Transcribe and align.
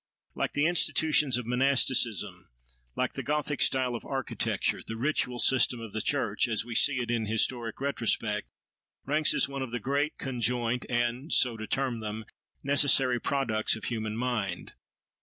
Like 0.33 0.53
the 0.53 0.65
institutions 0.65 1.37
of 1.37 1.45
monasticism, 1.45 2.49
like 2.95 3.13
the 3.13 3.21
Gothic 3.21 3.61
style 3.61 3.93
of 3.93 4.03
architecture, 4.03 4.81
the 4.87 4.95
ritual 4.97 5.37
system 5.37 5.79
of 5.79 5.93
the 5.93 6.01
church, 6.01 6.47
as 6.47 6.65
we 6.65 6.73
see 6.73 6.95
it 7.01 7.11
in 7.11 7.27
historic 7.27 7.79
retrospect, 7.79 8.47
ranks 9.05 9.35
as 9.35 9.47
one 9.47 9.61
of 9.61 9.69
the 9.69 9.79
great, 9.79 10.17
conjoint, 10.17 10.87
and 10.89 11.31
(so 11.31 11.55
to 11.55 11.67
term 11.67 11.99
them) 11.99 12.25
necessary, 12.63 13.19
products 13.21 13.75
of 13.75 13.83
human 13.83 14.17
mind. 14.17 14.73